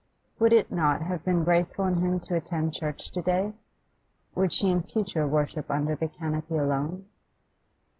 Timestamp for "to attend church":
2.21-3.11